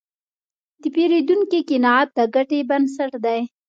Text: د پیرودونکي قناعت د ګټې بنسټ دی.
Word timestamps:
د 0.81 0.83
پیرودونکي 0.95 1.59
قناعت 1.69 2.09
د 2.17 2.19
ګټې 2.35 2.59
بنسټ 2.69 3.11
دی. 3.25 3.41